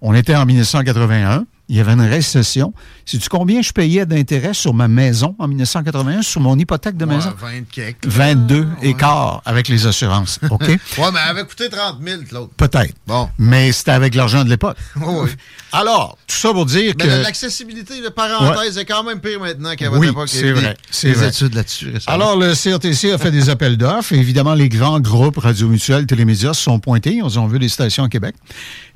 [0.00, 1.44] On était en 1981.
[1.70, 2.74] Il y avait une récession.
[3.06, 7.32] Sais-tu combien je payais d'intérêt sur ma maison en 1981, sur mon hypothèque de maison?
[7.40, 8.06] 20 quelques.
[8.06, 8.66] 22 Ouais.
[8.82, 10.38] et quart avec les assurances.
[10.50, 10.62] OK?
[10.68, 12.50] Ouais, mais elle avait coûté 30 000, l'autre.
[12.56, 12.94] Peut-être.
[13.06, 13.28] Bon.
[13.38, 14.76] Mais c'était avec l'argent de l'époque.
[14.96, 15.30] Oui, oui.
[15.72, 17.22] Alors, tout ça pour dire Mais que.
[17.22, 21.28] l'accessibilité, de parenthèse, est quand même pire maintenant qu'à votre Oui, c'est vrai, c'est vrai.
[21.28, 21.92] études là-dessus.
[22.08, 24.12] Alors, le CRTC a fait des appels d'offres.
[24.12, 27.14] Évidemment, les grands groupes Radio Mutuelle, Télémédias se sont pointés.
[27.24, 28.34] Ils ont vu des stations à Québec.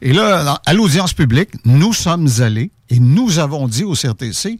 [0.04, 4.58] Et là, à l'audience publique, nous sommes allés et nous avons dit au CRTC,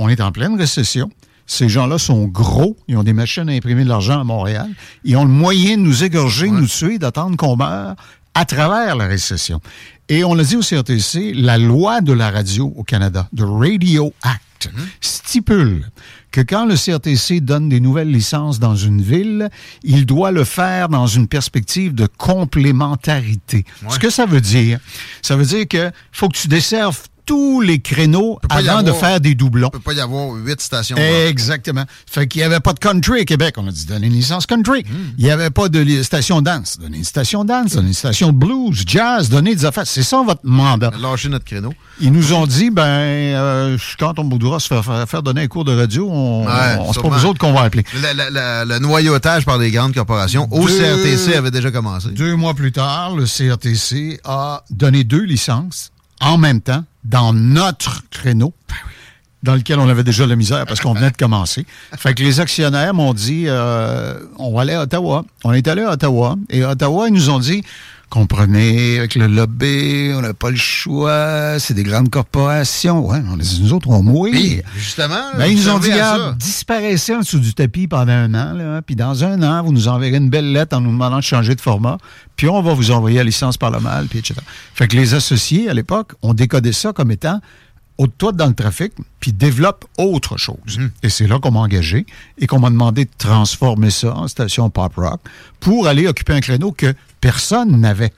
[0.00, 1.08] on est en pleine récession.
[1.46, 2.76] Ces gens-là sont gros.
[2.88, 4.68] Ils ont des machines à imprimer de l'argent à Montréal.
[5.04, 7.94] Ils ont le moyen de nous égorger, nous tuer, d'attendre qu'on meure
[8.34, 9.60] à travers la récession.
[10.08, 14.12] Et on a dit au CRTC, la loi de la radio au Canada, the Radio
[14.22, 15.88] Act, stipule
[16.30, 19.50] que quand le CRTC donne des nouvelles licences dans une ville,
[19.82, 23.64] il doit le faire dans une perspective de complémentarité.
[23.88, 24.78] Ce que ça veut dire,
[25.22, 29.36] ça veut dire que faut que tu desserves tous les créneaux avant de faire des
[29.36, 29.70] doublons.
[29.72, 30.96] Il ne peut pas y avoir huit stations.
[30.96, 31.84] Exactement.
[32.10, 33.54] Fait qu'il n'y avait pas de country à Québec.
[33.56, 34.84] On a dit donner une licence country.
[35.16, 36.76] Il n'y avait pas de station dance.
[36.80, 39.86] Donner une station dance, donner une station blues, jazz, donner des affaires.
[39.86, 40.90] C'est ça votre mandat.
[41.00, 41.72] Lâcher notre créneau.
[42.00, 45.64] Ils nous ont dit, ben, euh, quand on voudra se faire, faire- donner un cours
[45.64, 47.84] de radio, on, Ouais, on- c'est pas vous autres qu'on va appeler.
[47.94, 52.08] Le, le- le- le noyautage par les grandes corporations au Deux- CRTC avait déjà commencé.
[52.08, 58.02] Deux mois plus tard, le CRTC a donné deux licences en même temps dans notre
[58.10, 58.52] créneau.
[59.42, 61.64] dans lequel on avait déjà la misère parce qu'on venait de commencer.
[61.96, 65.24] Fait que les actionnaires m'ont dit euh, on va aller à Ottawa.
[65.44, 67.62] On est allé à Ottawa et à Ottawa, ils nous ont dit
[68.10, 73.08] comprenez, avec le lobby, on n'a pas le choix, c'est des grandes corporations.
[73.08, 74.32] Ouais, on dit, nous autres, on mourir.
[74.32, 78.34] Puis, justement, Ben, ils nous ont dit, regarde, disparaissez en dessous du tapis pendant un
[78.34, 81.18] an, là, puis dans un an, vous nous enverrez une belle lettre en nous demandant
[81.18, 81.98] de changer de format,
[82.36, 84.34] puis on va vous envoyer la licence par le mal, puis etc.
[84.74, 87.40] Fait que les associés, à l'époque, ont décodé ça comme étant
[88.00, 90.80] haute-toi dans le trafic, puis développe autre chose.
[91.02, 92.06] Et c'est là qu'on m'a engagé
[92.38, 95.20] et qu'on m'a demandé de transformer ça en station pop rock
[95.60, 98.12] pour aller occuper un créneau que personne n'avait.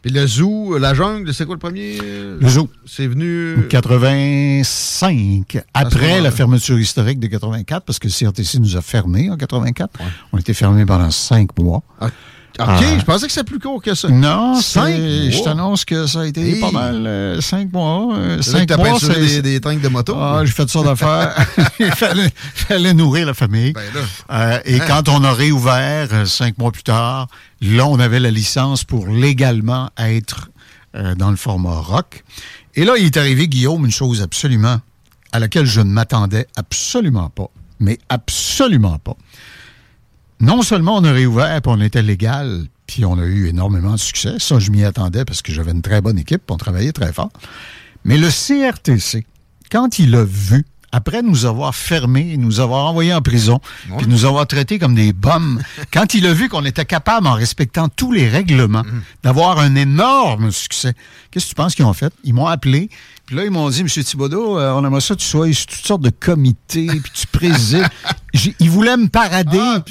[0.00, 1.98] Puis le zoo, la jungle, c'est quoi le premier?
[1.98, 2.70] Le zoo.
[2.86, 3.66] C'est venu...
[3.68, 8.80] 85, À ce après la fermeture historique de 84, parce que le CRTC nous a
[8.80, 10.00] fermés en 84.
[10.32, 11.82] On était fermés pendant cinq mois.
[12.60, 12.80] OK, Ah.
[12.98, 14.08] je pensais que c'était plus court que ça.
[14.08, 16.60] Non, Cinq je t'annonce que ça a été Hey.
[16.60, 17.06] pas mal.
[17.06, 18.14] euh, cinq mois.
[18.16, 20.14] euh, là cinq t'as mois, c'est- des, des tanks de moto.
[20.18, 21.34] Ah, j'ai fait sortes d'affaires.
[21.80, 23.72] Il fallait, fallait nourrir la famille.
[23.72, 24.00] Ben là.
[24.54, 24.84] Euh, et Hein?
[24.88, 27.28] quand on a réouvert cinq mois plus tard,
[27.60, 30.48] là, on avait la licence pour légalement être
[31.16, 32.24] dans le format rock.
[32.74, 34.80] Et là, il est arrivé, Guillaume, une chose absolument
[35.32, 37.48] à laquelle je ne m'attendais absolument pas.
[37.78, 39.14] Mais absolument pas.
[40.40, 43.98] Non seulement on a réouvert, puis on était légal, puis on a eu énormément de
[43.98, 44.36] succès.
[44.38, 47.30] Ça, je m'y attendais parce que j'avais une très bonne équipe, on travaillait très fort.
[48.04, 49.26] Mais le CRTC,
[49.70, 53.60] quand il a vu, après nous avoir fermés, nous avoir envoyés en prison,
[53.98, 55.60] puis nous avoir traités comme des bombes,
[55.92, 58.84] quand il a vu qu'on était capable, en respectant tous les règlements,
[59.22, 60.94] d'avoir un énorme succès,
[61.30, 62.14] qu'est-ce que tu penses qu'ils ont fait?
[62.24, 62.88] Ils m'ont appelé,
[63.26, 63.88] puis là, ils m'ont dit, M.
[63.88, 67.26] Thibodeau, euh, on aimerait ça que tu sois sur toutes sortes de comités, puis tu
[67.32, 67.86] présides.
[68.60, 69.58] Ils voulaient me parader.
[69.60, 69.82] Ah,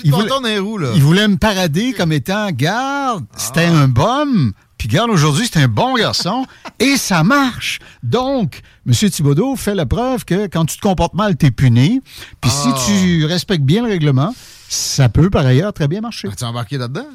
[0.43, 0.89] les roues, là.
[0.95, 3.77] ils voulaient me parader comme étant, garde, c'était Ah.
[3.79, 4.53] un bum.
[4.77, 6.45] Puis garde, aujourd'hui, c'est un bon garçon
[6.79, 7.79] et ça marche.
[8.03, 8.93] Donc, M.
[8.93, 12.01] Thibodeau fait la preuve que quand tu te comportes mal, t'es puni.
[12.41, 12.75] Puis Ah.
[12.85, 14.33] si tu respectes bien le règlement,
[14.69, 16.27] ça peut par ailleurs très bien marcher.
[16.27, 17.07] As-tu embarqué là-dedans?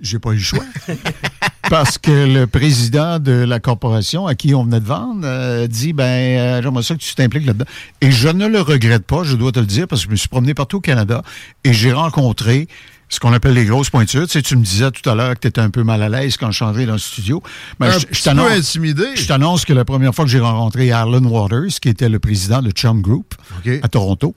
[0.00, 0.64] J'ai pas eu le choix.
[1.68, 5.92] Parce que le président de la corporation à qui on venait de vendre euh, dit
[5.92, 7.64] ben euh, j'aimerais ça que tu t'impliques là-dedans.
[8.00, 10.16] Et je ne le regrette pas, je dois te le dire, parce que je me
[10.16, 11.22] suis promené partout au Canada
[11.64, 12.68] et j'ai rencontré
[13.08, 14.26] ce qu'on appelle les grosses pointures.
[14.26, 16.08] Tu sais, tu me disais tout à l'heure que tu étais un peu mal à
[16.08, 17.42] l'aise quand je changeais dans le studio.
[17.80, 19.04] Ben, je- t'annonce- peu intimidé.
[19.14, 22.62] je t'annonce que la première fois que j'ai rencontré Arlen Waters, qui était le président
[22.62, 23.72] de Chum Group OK.
[23.82, 24.34] à Toronto,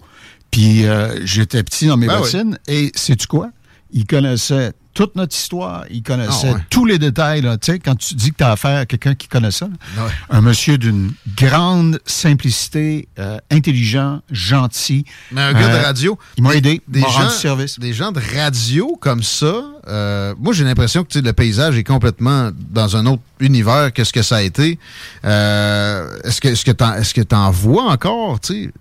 [0.52, 3.50] puis euh, j'étais petit dans mes Ben bottines, et sais-tu quoi?
[3.92, 6.62] Il connaissait toute notre histoire, il connaissait Ah ouais.
[6.70, 7.42] tous les détails.
[7.42, 7.58] Là.
[7.58, 10.06] Tu sais, quand tu dis que tu as affaire à quelqu'un qui connaît ça, là,
[10.06, 10.12] Ouais.
[10.30, 15.06] un monsieur d'une grande simplicité, euh, intelligent, gentil.
[15.32, 16.20] Mais un gars Euh, de radio.
[16.38, 17.80] il m'a aidé, Des m'a rendu gens, service.
[17.80, 22.52] des gens de radio comme ça, euh, moi j'ai l'impression que le paysage est complètement
[22.58, 24.78] dans un autre univers que ce que ça a été.
[25.24, 28.72] Euh, est-ce que est-ce que t'en est-ce que t'en vois encore, tu sais,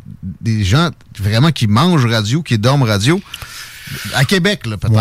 [0.40, 3.20] des gens vraiment qui mangent radio, qui dorment radio?
[4.14, 4.94] À Québec, là, peut-être.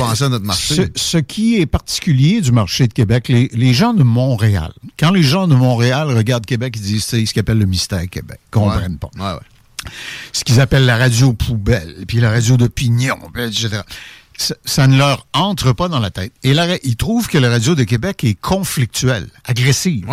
[0.00, 0.74] Ouais, à notre marché.
[0.74, 5.10] Ce, ce qui est particulier du marché de Québec, les, les gens de Montréal, quand
[5.10, 8.38] les gens de Montréal regardent Québec, ils disent c'est ce qu'ils appellent le mystère Québec.
[8.46, 9.10] Ils comprennent pas.
[9.18, 9.38] Ouais.
[10.32, 13.82] Ce qu'ils appellent la radio poubelle, puis la radio d'opinion, etc.
[14.36, 16.32] Ça, ça ne leur entre pas dans la tête.
[16.42, 20.06] Et ra- ils trouvent que la radio de Québec est conflictuelle, agressive.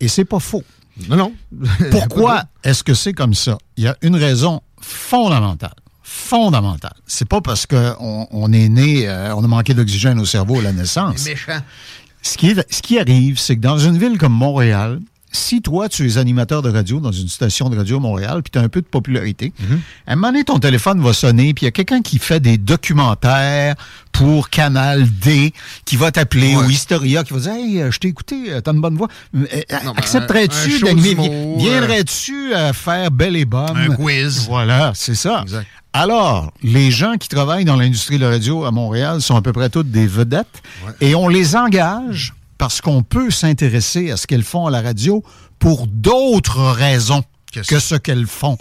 [0.00, 0.64] Et c'est pas faux.
[1.08, 1.32] Non, non.
[1.90, 3.58] Pourquoi est-ce que c'est comme ça?
[3.76, 5.74] Il y a une raison fondamentale.
[6.12, 6.94] Fondamentale.
[7.06, 10.62] C'est pas parce qu'on on est né, euh, on a manqué d'oxygène au cerveau à
[10.62, 11.24] la naissance.
[11.24, 11.60] méchant.
[12.20, 15.00] Ce qui, est- ce qui arrive, c'est que dans une ville comme Montréal,
[15.32, 18.50] si toi, tu es animateur de radio dans une station de radio à Montréal, puis
[18.50, 19.52] tu as un peu de popularité,
[20.06, 22.40] à un moment donné, ton téléphone va sonner, puis il y a quelqu'un qui fait
[22.40, 23.74] des documentaires
[24.12, 25.52] pour Canal D,
[25.84, 26.64] qui va t'appeler, Ouais.
[26.64, 29.08] ou Historia, qui va dire Hey, euh, je t'ai écouté, euh, t'as une bonne voix.
[29.36, 33.76] Euh, ben, Accepterais-tu d'animer Viendrais-tu faire Belle et Bonne?
[33.76, 34.46] Un quiz.
[34.48, 35.42] Voilà, c'est ça.
[35.42, 35.66] Exact.
[35.92, 39.52] Alors, les gens qui travaillent dans l'industrie de la radio à Montréal sont à peu
[39.52, 40.62] près toutes des vedettes
[41.00, 45.24] et on les engage parce qu'on peut s'intéresser à ce qu'elles font à la radio
[45.58, 48.58] pour d'autres raisons Que ce qu'elles font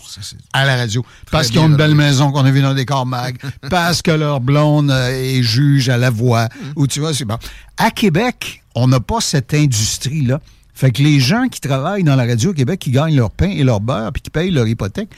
[0.53, 1.05] à la radio.
[1.31, 3.37] Parce qu'ils ont une belle maison qu'on a vue dans des corps mag,
[3.69, 7.37] parce que leur blonde euh, est juge à la voix, ou tu vois, c'est bon.
[7.75, 10.39] À Québec, on n'a pas cette industrie-là.
[10.73, 13.49] Fait que les gens qui travaillent dans la radio au Québec, qui gagnent leur pain
[13.49, 15.09] et leur beurre, puis qui payent leur hypothèque,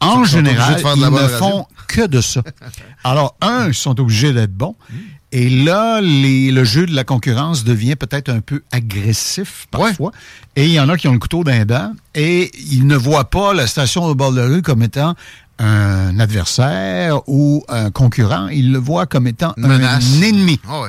[0.00, 2.42] en général, ils ne font que de ça.
[3.04, 4.74] Alors, un, ils sont obligés d'être bons.
[5.32, 10.10] Et là, les- le jeu de la concurrence devient peut-être un peu agressif parfois.
[10.56, 13.30] Et il y en a qui ont le couteau d'un dent et ils ne voient
[13.30, 15.14] pas la station au bord de la rue comme étant
[15.60, 18.48] un adversaire ou un concurrent.
[18.48, 20.04] Ils le voient comme étant Menace.
[20.18, 20.58] un ennemi.
[20.68, 20.88] Ah ouais.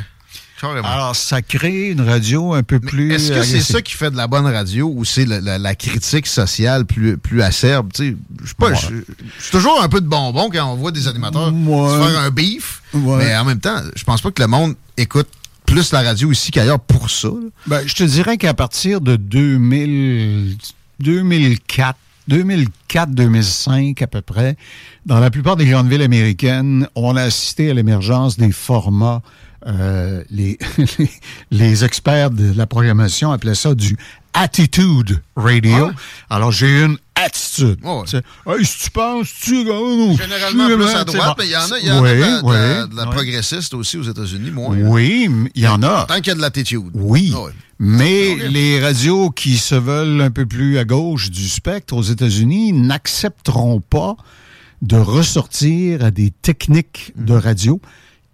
[0.62, 0.88] Carrément.
[0.88, 3.12] Alors, ça crée une radio un peu Mais plus.
[3.13, 5.74] Est-ce que c'est ça qui fait de la bonne radio ou c'est la, la- la
[5.76, 7.89] critique sociale plus, plus acerbe?
[7.97, 8.13] Je
[8.58, 8.76] pas, Ouais.
[8.76, 11.89] suis toujours un peu de bonbon quand on voit des animateurs Ouais.
[12.08, 12.84] faire un beef.
[12.93, 13.17] Ouais.
[13.26, 15.28] Mais en même temps, je pense pas que le monde écoute
[15.65, 17.30] plus la radio ici qu'ailleurs pour ça.
[17.65, 20.58] Ben, je te dirais qu'à partir de 2000,
[21.00, 21.97] 2004,
[22.30, 24.58] 2004-2005 à peu près,
[25.06, 29.21] dans la plupart des grandes villes américaines, on a assisté à l'émergence des formats.
[29.67, 30.58] Euh, les,
[31.52, 33.97] les experts de la programmation appelaient ça du
[34.34, 35.88] attitude radio.
[35.88, 35.91] Ouais?
[36.30, 37.78] Alors j'ai une attitude.
[37.84, 38.04] Ouais,
[38.45, 38.60] ouais.
[38.60, 39.56] Hey, si tu penses, tu.
[39.58, 42.13] Généralement plus à droite, mais il y en a, il y en a de la,
[42.13, 43.10] de la- oui, de la oui.
[43.12, 44.76] progressiste aussi aux États-Unis, moins.
[44.76, 46.06] Oui, il y en a.
[46.06, 46.91] Tant qu'il y a de l'attitude.
[46.93, 47.34] Oui.
[47.36, 47.52] Ah.
[47.84, 52.74] Mais les radios qui se veulent un peu plus à gauche du spectre aux États-Unis
[52.74, 54.15] n'accepteront pas
[54.84, 57.82] de ressortir à des techniques de radio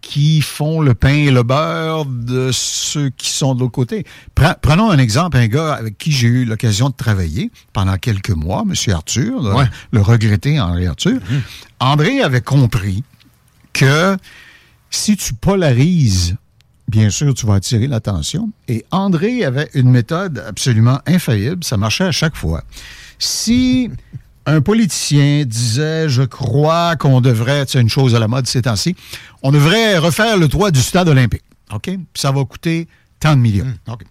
[0.01, 4.05] qui font le pain et le beurre de ceux qui sont de l'autre côté.
[4.35, 8.29] Pre- Prenons un exemple, un gars avec qui j'ai eu l'occasion de travailler pendant quelques
[8.29, 8.73] mois, M.
[8.93, 9.65] Arthur, le, Ouais.
[9.91, 11.19] le regretté André Arthur.
[11.79, 13.03] André avait compris
[13.73, 14.15] que
[14.89, 16.35] si tu polarises,
[16.87, 18.49] bien sûr, tu vas attirer l'attention.
[18.69, 21.63] Et André avait une méthode absolument infaillible.
[21.63, 22.63] Ça marchait à chaque fois.
[23.19, 23.89] Si
[24.47, 28.95] un politicien disait, je crois qu'on devrait, c'est une chose à la mode ces temps-ci,
[29.43, 31.43] on devrait refaire le toit du stade olympique.
[31.73, 31.83] OK?
[31.83, 32.87] Puis Ça va coûter
[33.19, 33.67] tant de millions.
[33.87, 34.03] OK.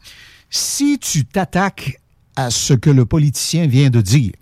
[0.51, 2.01] Si tu t'attaques
[2.37, 4.33] à ce que le politicien vient de dire,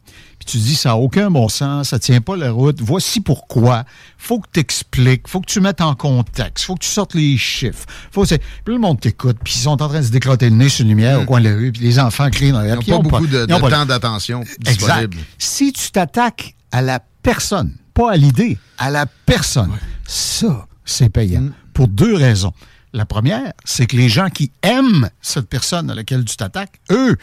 [0.45, 3.85] puis tu dis ça n'a aucun bon sens, ça tient pas la route, voici pourquoi.
[4.19, 7.37] Faut que tu expliques, faut que tu mettes en contexte, faut que tu sortes les
[7.37, 7.87] chiffres.
[8.11, 8.39] Faut puis
[8.75, 10.91] le monde t'écoute, puis ils sont en train de se décrotter le nez sur une
[10.91, 12.95] lumière au coin de la rue, puis les enfants crient dans la Ils n'ont pas
[12.97, 14.77] ont beaucoup de, ils de pas le- temps d'attention Exact.
[14.79, 15.17] disponible.
[15.39, 19.71] Si tu t'attaques à la personne, pas à l'idée, à la personne,
[20.07, 21.41] ça, c'est payant.
[21.43, 21.53] Mm.
[21.73, 22.53] Pour deux raisons.
[22.93, 27.17] La première, c'est que les gens qui aiment cette personne à laquelle tu t'attaques, eux,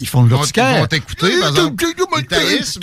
[0.00, 0.76] ils font de l'urticaire.
[0.76, 1.26] ils vont t'écouter,
[2.28, 2.78] taillissent,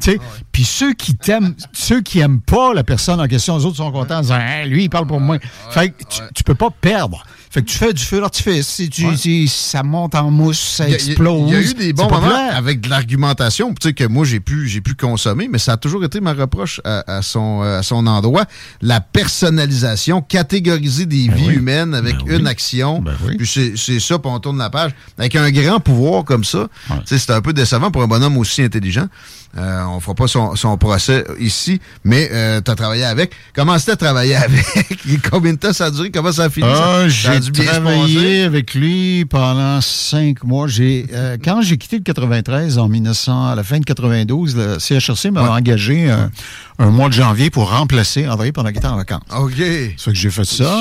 [0.00, 0.18] T'es.
[0.52, 3.92] Puis ceux qui t'aiment, ceux qui aiment pas la personne en question, les autres sont
[3.92, 5.38] contents en disant Hein, lui, il parle pour moi.
[5.70, 7.24] Fait que tu, tu peux pas perdre.
[7.52, 8.68] Fait que tu fais du feu d'artifice.
[8.68, 11.50] Si tu, si ça monte en mousse, ça y a- explose.
[11.50, 14.38] Il y a eu des bons moments avec de l'argumentation, tu sais, que moi, j'ai
[14.38, 17.80] pu, j'ai pu consommer, mais ça a toujours été ma reproche à, à son, euh,
[17.80, 18.44] à son endroit.
[18.82, 21.54] La personnalisation, catégoriser des vies oui.
[21.54, 22.36] humaines avec Ben oui.
[22.38, 23.00] une action.
[23.02, 23.36] Ben oui.
[23.36, 24.92] Puis c'est c'est ça, puis on tourne la page.
[25.18, 28.36] Avec un grand pouvoir comme ça, tu sais, c'est un peu décevant pour un bonhomme
[28.38, 29.08] aussi intelligent.
[29.58, 33.32] Euh, on fera pas son, son procès ici, mais euh, tu as travaillé avec.
[33.52, 34.64] Comment c'était travailler avec?
[35.28, 36.10] Combien de temps ça a duré?
[36.12, 36.68] Comment ça a fini?
[36.70, 40.68] Ah, j'ai travaillé avec lui pendant cinq mois.
[40.68, 44.78] J'ai euh, quand j'ai quitté le 93 en 1900, à la fin de 92, le
[44.78, 46.30] CHRC m'a engagé un,
[46.78, 49.22] un mois de janvier pour remplacer André pendant qu'il était en vacances.
[49.36, 49.52] OK.
[49.56, 50.72] Ça fait que j'ai fait ça.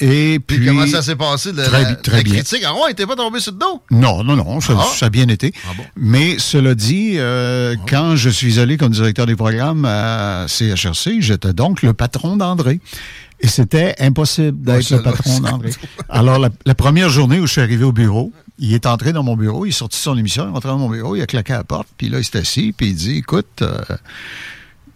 [0.00, 2.34] Et puis, Puis, comment ça s'est passé, de très la, très la bien.
[2.34, 2.64] critique?
[2.66, 3.80] Ah ouais, t'es pas tombé sur le dos?
[3.92, 4.84] Non, non, non, ça, Ah.
[4.96, 5.52] ça a bien été.
[5.68, 5.84] Ah bon?
[5.96, 11.52] Mais cela dit, euh, quand je suis allé comme directeur des programmes à CHRC, j'étais
[11.52, 12.80] donc le patron d'André.
[13.40, 15.70] Et c'était impossible d'être le patron d'André.
[16.08, 19.22] Alors, la, la première journée où je suis arrivé au bureau, il est entré dans
[19.22, 21.22] mon bureau, il est sorti de son émission, il est rentré dans mon bureau, il
[21.22, 23.82] a claqué à la porte, puis là, il s'est assis, puis il dit, écoute, euh,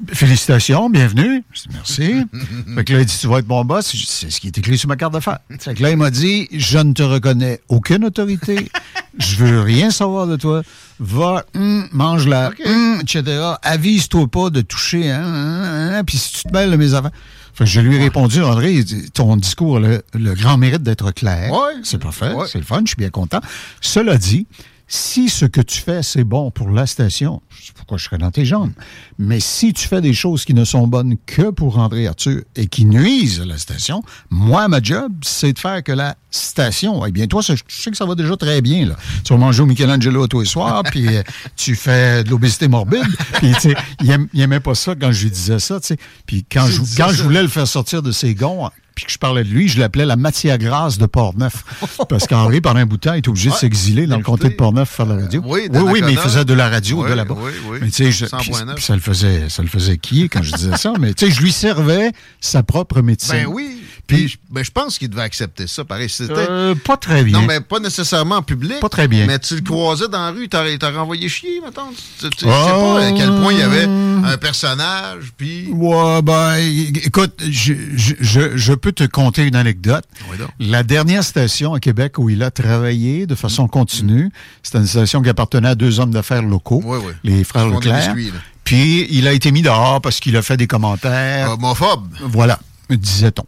[0.09, 1.45] Félicitations, bienvenue.
[1.53, 2.15] Je dis merci.
[2.75, 3.95] fait que là, il dit, tu vas être mon boss.
[4.09, 5.41] C'est ce qui est écrit sur ma carte d'affaires.
[5.59, 8.71] Fait que là, il m'a dit, je ne te reconnais aucune autorité.
[9.19, 10.63] je veux rien savoir de toi.
[10.99, 13.23] Va, hum, mange-la, hum, etc.
[13.63, 17.11] Avise-toi pas de toucher, hein, hein, hein, puis si tu te mêles de mes affaires.
[17.53, 20.57] Fait que je lui ai répondu, André, il dit, ton discours a le, le grand
[20.57, 21.53] mérite d'être clair.
[21.53, 21.75] Ouais.
[21.83, 22.47] C'est parfait, Ouais.
[22.51, 23.41] c'est le fun, je suis bien content.
[23.83, 24.47] Cela dit,
[24.93, 28.19] si ce que tu fais, c'est bon pour la station, je sais pourquoi je serais
[28.19, 28.73] dans tes jambes.
[29.21, 32.67] Mais si tu fais des choses qui ne sont bonnes que pour André Arthur et
[32.67, 37.13] qui nuisent à la station, moi, ma job, c'est de faire que la station, eh
[37.13, 38.97] bien, toi, je sais que ça va déjà très bien, là.
[39.23, 41.23] Tu vas manger au Michelangelo tous les soirs, puis euh,
[41.55, 43.07] tu fais de l'obésité morbide.
[43.35, 45.87] Puis, tu sais, il, aim- il aimait pas ça quand je lui disais ça, tu
[45.87, 45.99] sais.
[46.27, 47.15] Puis quand, je, disais quand ça.
[47.15, 48.69] je voulais le faire sortir de ses gonds,
[49.01, 51.65] puis que je parlais de lui, je l'appelais la matière grasse de Portneuf.
[52.09, 54.49] Parce qu'Henri, pendant un bout de temps, il était obligé de s'exiler dans le comté
[54.49, 55.43] de Portneuf pour faire la radio.
[55.45, 55.93] oui, oui, d'Anacona.
[55.93, 57.35] oui, mais il faisait de la radio Oui, de là-bas.
[57.39, 57.79] oui, oui.
[57.83, 58.75] Mais tu sais, je- puis- 100.9.
[58.75, 60.93] puis ça le faisait, ça le faisait quiller quand je disais ça?
[61.01, 63.35] Mais tu sais, je lui servais sa propre médecine.
[63.35, 63.79] Ben oui.
[64.17, 65.85] Puis- je- ben, je pense qu'il devait accepter ça.
[65.85, 66.33] Pareil, c'était.
[66.37, 67.41] Euh, pas très bien.
[67.41, 68.81] non, mais pas nécessairement en public.
[68.81, 69.27] Pas très bien.
[69.27, 71.89] Mais tu le croisais dans la rue, t'as t'as renvoyé chier, mettons.
[72.19, 72.51] Tu, tu- tu Oh.
[72.51, 75.69] sais pas à quel point il y avait un personnage, puis.
[75.73, 76.57] Ouais, ben,
[77.05, 80.05] écoute, je, je, je, je peux te conter une anecdote.
[80.31, 80.49] Oui, donc.
[80.59, 84.31] La dernière station à Québec où il a travaillé de façon continue,
[84.63, 87.13] c'était une station qui appartenait à deux hommes d'affaires locaux, Oui, oui.
[87.25, 88.15] les frères Leclerc.
[88.15, 88.33] biscuits.
[88.65, 91.51] Puis il a été mis dehors parce qu'il a fait des commentaires.
[91.53, 92.07] Homophobe.
[92.23, 93.45] Voilà, disait-on.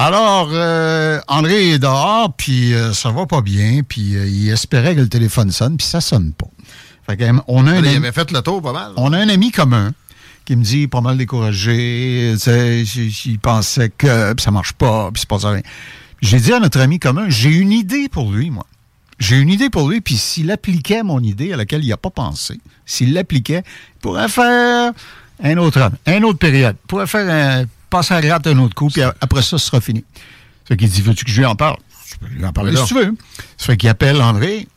[0.00, 4.94] Alors, euh, André est dehors, puis euh, ça va pas bien, puis euh, il espérait
[4.94, 6.46] que le téléphone sonne, puis ça sonne pas.
[7.06, 8.92] Fait que, euh, on a un il ami- avait fait le tour pas mal.
[8.96, 9.92] on a un ami commun
[10.44, 15.28] qui me dit pas mal découragé, il pensait que puis ça marche pas, puis c'est
[15.28, 15.52] pas ça.
[16.22, 18.66] J'ai dit à notre ami commun, j'ai une idée pour lui, moi.
[19.18, 22.10] J'ai une idée pour lui, puis s'il appliquait mon idée à laquelle il n'a pas
[22.10, 23.64] pensé, s'il l'appliquait,
[23.96, 24.92] il pourrait faire
[25.42, 28.74] un autre homme, une autre période, il pourrait faire un, passer à gratte un autre
[28.74, 30.04] coup, puis après ça, ce sera fini.
[30.66, 31.76] Fait qu'il dit, veux-tu que je lui en parle?
[32.06, 33.14] Je peux lui en parler si tu veux.
[33.56, 34.68] Ça fait qu'il appelle André,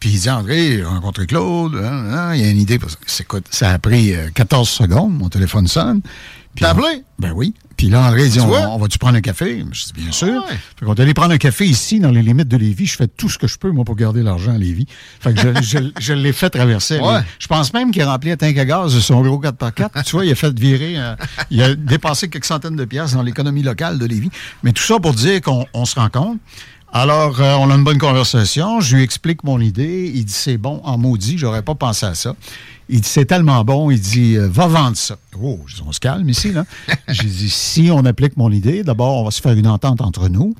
[0.00, 2.78] puis il dit, André, j'ai rencontré Claude, hein, hein, il y a une idée.
[2.78, 2.98] pour ça.
[3.50, 6.00] Ça a pris euh, 14 secondes, mon téléphone sonne.
[6.56, 7.02] Puis T'as appelé?
[7.18, 7.54] Ben oui.
[7.76, 9.62] Puis là, André dit, on, on va-tu prendre un café?
[9.70, 10.28] Je dis, bien sûr.
[10.28, 10.56] ouais.
[10.80, 12.86] Fait qu'on est allé prendre un café ici, dans les limites de Lévis.
[12.86, 14.86] Je fais tout ce que je peux, moi, pour garder l'argent à Lévis.
[15.20, 16.98] Fait que je, je, je l'ai fait traverser.
[16.98, 17.20] Ouais.
[17.38, 20.04] Je pense même qu'il a rempli un tank à gaz de son gros 4x4.
[20.04, 21.14] tu vois, il a fait virer, euh,
[21.50, 24.30] il a dépensé quelques centaines de piastres dans l'économie locale de Lévis.
[24.62, 26.38] Mais tout ça pour dire qu'on on se rencontre.
[26.92, 28.80] Alors, euh, on a une bonne conversation.
[28.80, 30.10] Je lui explique mon idée.
[30.14, 32.34] Il dit, c'est bon, en maudit, j'aurais pas pensé à ça.
[32.88, 33.90] Il dit, c'est tellement bon.
[33.90, 35.16] Il dit, euh, va vendre ça.
[35.40, 36.64] Oh, je dis, on se calme ici, là.
[37.08, 40.28] J'ai dit, si on applique mon idée, d'abord, on va se faire une entente entre
[40.28, 40.54] nous.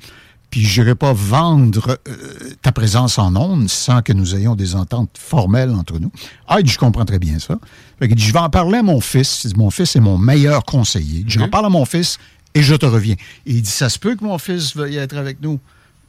[0.49, 2.15] Puis, je n'irai pas vendre euh,
[2.61, 6.11] ta présence en ondes sans que nous ayons des ententes formelles entre nous.
[6.47, 7.57] Ah, il dit, je comprends très bien ça.
[7.99, 9.43] Fait qu'il dit, je vais en parler à mon fils.
[9.43, 11.23] Il dit, mon fils est mon meilleur conseiller.
[11.27, 12.17] J'en parle à mon fils
[12.53, 13.15] et je te reviens.
[13.45, 15.59] Et il dit, ça se peut que mon fils veuille être avec nous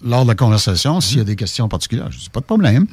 [0.04, 2.10] lors de la conversation s'il y a des questions particulières.
[2.12, 2.86] Je dis, pas de problème.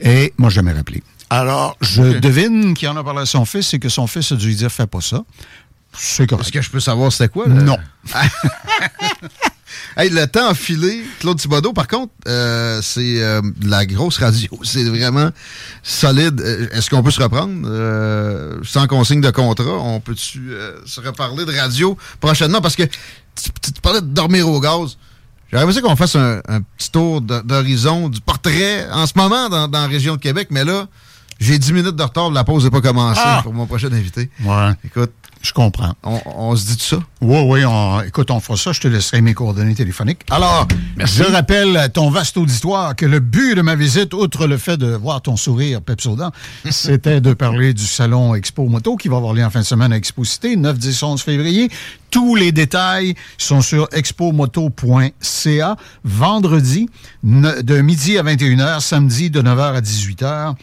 [0.00, 1.02] Et moi, je jamais rappelé.
[1.30, 4.36] Alors, je devine qu'il en a parlé à son fils et que son fils a
[4.36, 5.24] dû lui dire, fais pas ça.
[5.96, 6.46] C'est correct.
[6.46, 7.46] Est-ce que je peux savoir c'était quoi?
[7.48, 7.54] là?
[7.54, 7.78] Non.
[9.96, 11.04] Hey, le temps a filé.
[11.20, 14.50] Claude Thibodeau, par contre, euh, c'est euh, la grosse radio.
[14.64, 15.30] C'est vraiment
[15.84, 16.40] solide.
[16.40, 17.62] Euh, Est-ce qu'on peut se reprendre?
[17.64, 19.78] Euh, sans consigne de contrat?
[19.78, 20.50] On peut-tu
[20.84, 22.60] se reparler de radio prochainement?
[22.60, 23.50] Parce que tu,
[23.82, 24.96] parlais de dormir au gaz.
[25.52, 29.68] J'aurais aimé qu'on fasse un, un petit tour d'horizon du portrait en ce moment dans,
[29.68, 30.88] dans la région de Québec, mais là,
[31.44, 33.40] j'ai 10 minutes de retard, la pause n'est pas commencée Ah!
[33.42, 34.30] pour mon prochain invité.
[34.44, 35.94] Ouais, Écoute, je comprends.
[36.02, 36.96] on, on se dit tout ça?
[37.20, 38.72] Oui, oui, on- écoute, on fera ça.
[38.72, 40.22] Je te laisserai mes coordonnées téléphoniques.
[40.30, 44.56] Alors, je rappelle à ton vaste auditoire que le but de ma visite, outre le
[44.56, 46.30] fait de voir ton sourire pepsodent,
[46.70, 49.92] c'était de parler du salon Expo Moto qui va avoir lieu en fin de semaine
[49.92, 51.70] à Expo Cité, 9, 10, 11 février.
[52.10, 55.76] Tous les détails sont sur expomoto.ca.
[56.04, 56.88] Vendredi,
[57.22, 60.54] de midi à 21h, samedi de 9h à 18h.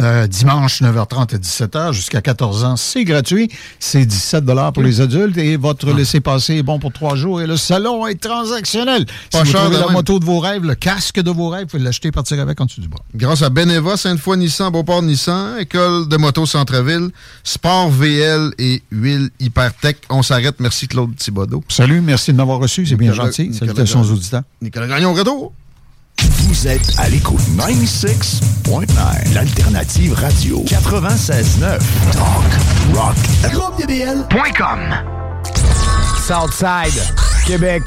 [0.00, 3.50] Euh, dimanche 9h30 à 17h jusqu'à 14 ans, c'est gratuit.
[3.78, 4.44] C'est 17
[4.74, 8.20] pour les adultes et votre laissez-passer est bon pour trois jours et le salon est
[8.20, 9.06] transactionnel.
[9.32, 9.92] Pas si vous cher trouvez la même.
[9.92, 12.60] moto de vos rêves, le casque de vos rêves, vous pouvez l'acheter et partir avec
[12.60, 13.00] en dessous du bras.
[13.14, 17.08] Grâce à Beneva, Sainte-Foy Nissan, Beauport Nissan, École de moto Centre-Ville,
[17.42, 19.96] Sport VL et Huile Hypertech.
[20.10, 20.56] On s'arrête.
[20.60, 21.64] Merci Claude Thibodeau.
[21.68, 23.48] Salut, merci de m'avoir reçu, c'est bien gentil.
[23.48, 24.42] Nicolas Salutations aux auditeurs.
[24.60, 25.52] Nicolas Gagnon, retour.
[26.20, 31.78] Vous êtes à l'écoute 96.9, l'alternative radio 96.9.
[32.12, 33.16] Talk, rock,
[33.52, 34.80] groupedbl.com.
[36.26, 37.02] Southside,
[37.46, 37.82] Québec.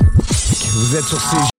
[0.73, 1.58] Vous êtes sur CG.